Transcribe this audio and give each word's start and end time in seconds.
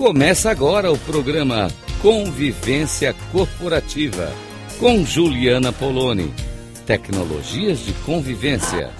Começa 0.00 0.50
agora 0.50 0.90
o 0.90 0.98
programa 0.98 1.68
Convivência 2.00 3.14
Corporativa 3.30 4.32
com 4.78 5.04
Juliana 5.04 5.74
Poloni. 5.74 6.32
Tecnologias 6.86 7.80
de 7.80 7.92
convivência. 8.06 8.90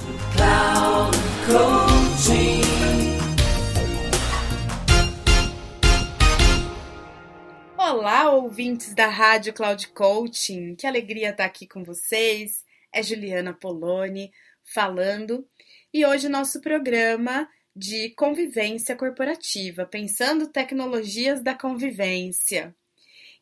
Olá, 7.78 8.30
ouvintes 8.32 8.94
da 8.94 9.06
Rádio 9.06 9.54
Cloud 9.54 9.88
Coaching. 9.88 10.74
Que 10.74 10.86
alegria 10.86 11.30
estar 11.30 11.46
aqui 11.46 11.66
com 11.66 11.82
vocês. 11.82 12.62
É 12.92 13.02
Juliana 13.02 13.54
Poloni 13.54 14.30
falando. 14.62 15.46
E 15.94 16.04
hoje 16.04 16.28
nosso 16.28 16.60
programa 16.60 17.48
de 17.74 18.10
convivência 18.10 18.96
corporativa, 18.96 19.86
pensando 19.86 20.48
tecnologias 20.48 21.42
da 21.42 21.54
convivência. 21.54 22.74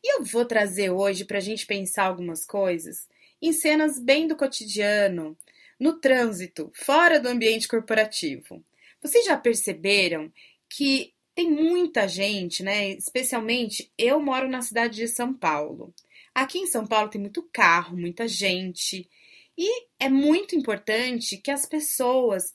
E 0.03 0.15
eu 0.15 0.23
vou 0.23 0.45
trazer 0.45 0.91
hoje 0.91 1.25
para 1.25 1.37
a 1.37 1.41
gente 1.41 1.65
pensar 1.65 2.05
algumas 2.05 2.45
coisas 2.45 3.07
em 3.41 3.51
cenas 3.51 3.99
bem 3.99 4.27
do 4.27 4.35
cotidiano, 4.35 5.37
no 5.79 5.93
trânsito, 5.93 6.71
fora 6.73 7.19
do 7.19 7.29
ambiente 7.29 7.67
corporativo. 7.67 8.63
Vocês 9.01 9.25
já 9.25 9.37
perceberam 9.37 10.31
que 10.69 11.13
tem 11.33 11.49
muita 11.49 12.07
gente, 12.07 12.63
né? 12.63 12.89
Especialmente 12.91 13.91
eu 13.97 14.19
moro 14.19 14.49
na 14.49 14.61
cidade 14.61 14.97
de 14.97 15.07
São 15.07 15.33
Paulo. 15.33 15.93
Aqui 16.35 16.59
em 16.59 16.67
São 16.67 16.85
Paulo 16.85 17.09
tem 17.09 17.19
muito 17.19 17.47
carro, 17.51 17.97
muita 17.97 18.27
gente, 18.27 19.09
e 19.57 19.87
é 19.99 20.07
muito 20.07 20.55
importante 20.55 21.37
que 21.37 21.51
as 21.51 21.65
pessoas 21.65 22.53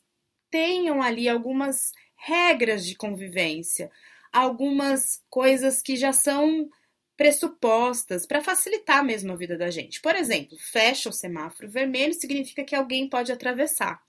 tenham 0.55 1.03
ali 1.03 1.29
algumas 1.29 1.91
regras 2.15 2.87
de 2.87 2.95
convivência, 2.95 3.91
algumas 4.33 5.21
coisas 5.29 5.83
que 5.83 5.97
já 5.97 6.13
são 6.13 6.71
pressupostas 7.17 8.25
para 8.25 8.41
facilitar 8.41 9.05
mesmo 9.05 9.33
a 9.33 9.37
vida 9.37 9.59
da 9.59 9.69
gente. 9.69 10.01
Por 10.01 10.15
exemplo, 10.15 10.57
fecha 10.57 11.09
o 11.09 11.13
semáforo 11.13 11.69
vermelho 11.69 12.15
significa 12.15 12.63
que 12.63 12.77
alguém 12.77 13.09
pode 13.09 13.33
atravessar. 13.33 14.01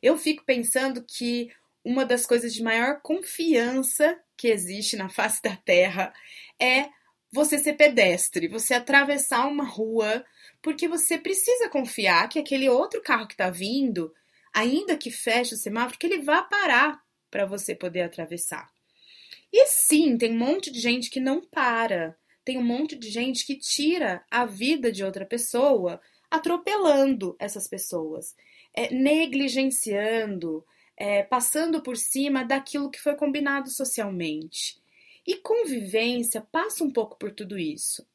Eu 0.00 0.16
fico 0.16 0.44
pensando 0.44 1.04
que 1.04 1.50
uma 1.84 2.04
das 2.04 2.24
coisas 2.24 2.54
de 2.54 2.62
maior 2.62 3.00
confiança 3.02 4.16
que 4.36 4.46
existe 4.46 4.94
na 4.94 5.08
face 5.08 5.42
da 5.42 5.56
Terra 5.56 6.12
é 6.56 6.88
você 7.32 7.58
ser 7.58 7.72
pedestre, 7.72 8.46
você 8.46 8.74
atravessar 8.74 9.44
uma 9.48 9.64
rua, 9.64 10.24
porque 10.62 10.86
você 10.86 11.18
precisa 11.18 11.68
confiar 11.68 12.28
que 12.28 12.38
aquele 12.38 12.68
outro 12.68 13.02
carro 13.02 13.26
que 13.26 13.34
está 13.34 13.50
vindo 13.50 14.14
ainda 14.52 14.96
que 14.96 15.10
feche 15.10 15.54
o 15.54 15.58
semáforo, 15.58 15.98
que 15.98 16.06
ele 16.06 16.22
vá 16.22 16.42
parar 16.42 17.00
para 17.30 17.46
você 17.46 17.74
poder 17.74 18.02
atravessar. 18.02 18.70
E 19.52 19.66
sim, 19.66 20.16
tem 20.16 20.32
um 20.32 20.38
monte 20.38 20.70
de 20.70 20.80
gente 20.80 21.10
que 21.10 21.20
não 21.20 21.40
para. 21.40 22.16
Tem 22.44 22.58
um 22.58 22.64
monte 22.64 22.96
de 22.96 23.10
gente 23.10 23.46
que 23.46 23.56
tira 23.56 24.24
a 24.30 24.44
vida 24.44 24.90
de 24.90 25.04
outra 25.04 25.26
pessoa, 25.26 26.00
atropelando 26.30 27.36
essas 27.38 27.68
pessoas, 27.68 28.36
é, 28.74 28.92
negligenciando, 28.94 30.64
é, 30.96 31.22
passando 31.22 31.82
por 31.82 31.96
cima 31.96 32.44
daquilo 32.44 32.90
que 32.90 33.00
foi 33.00 33.16
combinado 33.16 33.70
socialmente. 33.70 34.80
E 35.26 35.36
convivência 35.36 36.40
passa 36.40 36.84
um 36.84 36.90
pouco 36.90 37.18
por 37.18 37.32
tudo 37.32 37.58
isso. 37.58 38.06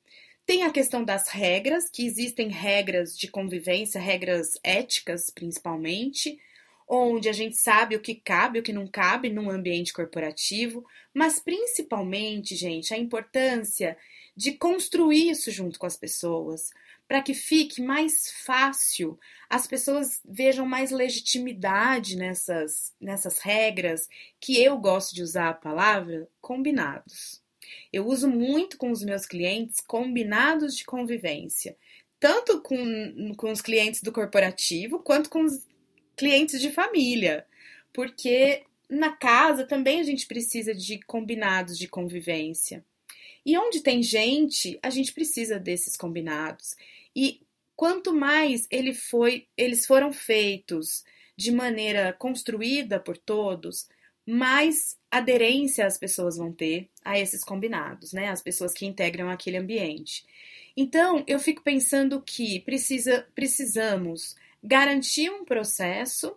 Tem 0.46 0.62
a 0.62 0.72
questão 0.72 1.04
das 1.04 1.30
regras, 1.30 1.90
que 1.90 2.06
existem 2.06 2.50
regras 2.50 3.18
de 3.18 3.28
convivência, 3.28 4.00
regras 4.00 4.60
éticas 4.64 5.32
principalmente, 5.32 6.40
onde 6.88 7.28
a 7.28 7.34
gente 7.34 7.56
sabe 7.58 7.96
o 7.96 8.00
que 8.00 8.14
cabe 8.14 8.58
e 8.58 8.62
o 8.62 8.64
que 8.64 8.72
não 8.72 8.88
cabe 8.88 9.30
num 9.30 9.50
ambiente 9.50 9.92
corporativo, 9.92 10.86
mas 11.12 11.40
principalmente, 11.40 12.56
gente, 12.56 12.94
a 12.94 12.98
importância 12.98 13.98
de 14.38 14.52
construir 14.52 15.32
isso 15.32 15.50
junto 15.50 15.80
com 15.80 15.88
as 15.88 15.98
pessoas, 15.98 16.70
para 17.08 17.24
que 17.24 17.34
fique 17.34 17.82
mais 17.82 18.32
fácil, 18.46 19.20
as 19.50 19.66
pessoas 19.66 20.22
vejam 20.24 20.66
mais 20.66 20.92
legitimidade 20.92 22.16
nessas, 22.16 22.94
nessas 23.02 23.40
regras, 23.40 24.08
que 24.40 24.62
eu 24.62 24.78
gosto 24.78 25.16
de 25.16 25.24
usar 25.24 25.50
a 25.50 25.54
palavra 25.54 26.28
combinados. 26.40 27.45
Eu 27.92 28.08
uso 28.08 28.28
muito 28.28 28.78
com 28.78 28.92
os 28.92 29.04
meus 29.04 29.26
clientes 29.26 29.80
combinados 29.82 30.76
de 30.76 30.86
convivência, 30.86 31.76
tanto 32.20 32.62
com, 32.62 33.34
com 33.36 33.52
os 33.52 33.62
clientes 33.62 34.02
do 34.02 34.12
corporativo 34.12 35.00
quanto 35.00 35.30
com 35.30 35.44
os 35.44 35.66
clientes 36.16 36.62
de 36.62 36.72
família, 36.72 37.46
porque 37.94 38.64
na 38.90 39.12
casa 39.12 39.66
também 39.66 40.00
a 40.00 40.04
gente 40.04 40.26
precisa 40.28 40.74
de 40.74 41.00
combinados 41.00 41.78
de 41.78 41.88
convivência. 41.88 42.84
E 43.46 43.58
onde 43.58 43.82
tem 43.82 44.02
gente, 44.02 44.80
a 44.82 44.90
gente 44.90 45.14
precisa 45.14 45.60
desses 45.60 45.96
combinados. 45.96 46.76
E 47.16 47.42
quanto 47.76 48.14
mais 48.14 48.68
ele 48.72 48.94
foi, 48.94 49.48
eles 49.56 49.86
foram 49.86 50.12
feitos 50.12 51.04
de 51.38 51.52
maneira 51.52 52.14
construída 52.14 53.00
por 53.00 53.18
todos, 53.18 53.88
mais 54.26 54.98
aderência 55.12 55.86
as 55.86 55.98
pessoas 55.98 56.38
vão 56.38 56.52
ter 56.52 56.90
a 57.04 57.20
esses 57.20 57.44
combinados, 57.44 58.12
né? 58.12 58.30
As 58.30 58.42
pessoas 58.42 58.74
que 58.74 58.86
integram 58.86 59.30
aquele 59.30 59.58
ambiente. 59.58 60.26
Então, 60.76 61.24
eu 61.28 61.40
fico 61.40 61.62
pensando 61.62 62.22
que 62.22 62.60
precisa, 62.62 63.28
precisamos 63.34 64.36
garantir 64.64 65.30
um 65.30 65.46
processo 65.46 66.36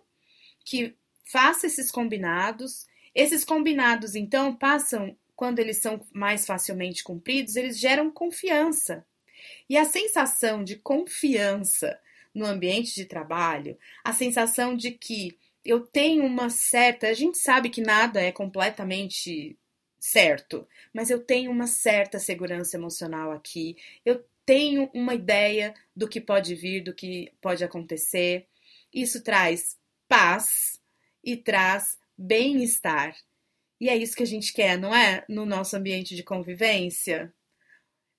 que 0.63 0.95
faça 1.25 1.67
esses 1.67 1.91
combinados. 1.91 2.87
Esses 3.13 3.43
combinados, 3.43 4.15
então, 4.15 4.55
passam, 4.55 5.17
quando 5.35 5.59
eles 5.59 5.77
são 5.77 5.99
mais 6.13 6.45
facilmente 6.45 7.03
cumpridos, 7.03 7.55
eles 7.55 7.77
geram 7.77 8.11
confiança. 8.11 9.05
E 9.67 9.77
a 9.77 9.85
sensação 9.85 10.63
de 10.63 10.75
confiança 10.75 11.99
no 12.33 12.45
ambiente 12.45 12.93
de 12.93 13.05
trabalho, 13.05 13.77
a 14.03 14.13
sensação 14.13 14.75
de 14.75 14.91
que 14.91 15.37
eu 15.63 15.81
tenho 15.81 16.25
uma 16.25 16.49
certa. 16.49 17.07
A 17.07 17.13
gente 17.13 17.37
sabe 17.37 17.69
que 17.69 17.81
nada 17.81 18.21
é 18.21 18.31
completamente 18.31 19.57
certo, 19.99 20.67
mas 20.93 21.09
eu 21.09 21.19
tenho 21.23 21.51
uma 21.51 21.67
certa 21.67 22.19
segurança 22.19 22.77
emocional 22.77 23.31
aqui. 23.31 23.75
Eu 24.05 24.23
tenho 24.45 24.89
uma 24.93 25.13
ideia 25.13 25.73
do 25.95 26.07
que 26.07 26.21
pode 26.21 26.55
vir, 26.55 26.81
do 26.81 26.93
que 26.93 27.31
pode 27.41 27.63
acontecer. 27.63 28.47
Isso 28.93 29.21
traz 29.23 29.77
paz 30.07 30.79
e 31.23 31.37
traz 31.37 31.99
bem-estar. 32.17 33.15
E 33.79 33.89
é 33.89 33.95
isso 33.95 34.15
que 34.15 34.23
a 34.23 34.27
gente 34.27 34.51
quer, 34.51 34.77
não 34.77 34.95
é? 34.95 35.23
No 35.29 35.45
nosso 35.45 35.75
ambiente 35.75 36.15
de 36.15 36.23
convivência. 36.23 37.33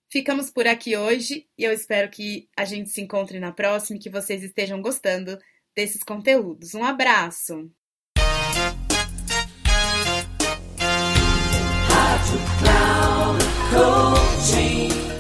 Ficamos 0.09 0.51
por 0.51 0.67
aqui 0.67 0.97
hoje 0.97 1.47
e 1.57 1.65
eu 1.65 1.73
espero 1.73 2.11
que 2.11 2.49
a 2.57 2.65
gente 2.65 2.91
se 2.91 3.01
encontre 3.01 3.39
na 3.39 3.53
próxima 3.53 3.97
e 3.97 4.01
que 4.01 4.11
vocês 4.11 4.43
estejam 4.43 4.81
gostando 4.81 5.39
desses 5.75 6.03
conteúdos. 6.03 6.75
Um 6.75 6.85
abraço! 6.85 7.71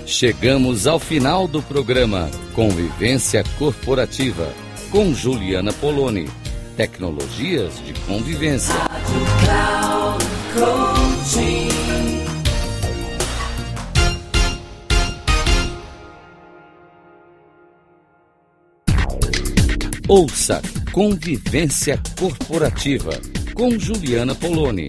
Chegamos 0.06 0.86
ao 0.86 0.98
final 0.98 1.48
do 1.48 1.62
programa 1.62 2.30
Convivência 2.54 3.42
Corporativa 3.58 4.52
com 4.90 5.14
Juliana 5.14 5.72
Poloni. 5.72 6.28
Tecnologias 6.76 7.82
de 7.84 7.94
convivência. 8.00 8.74
Ouça 20.10 20.60
Convivência 20.90 21.98
Corporativa 22.18 23.12
com 23.54 23.78
Juliana 23.78 24.34
Poloni. 24.34 24.88